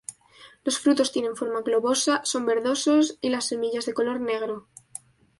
Los 0.63 0.79
frutos 0.79 1.11
tienen 1.11 1.35
forma 1.35 1.61
globosa, 1.61 2.21
son 2.25 2.47
verdosos, 2.47 3.19
y 3.21 3.29
las 3.29 3.45
semillas 3.45 3.85
de 3.85 3.93
color 3.93 4.19
negro. 4.19 4.67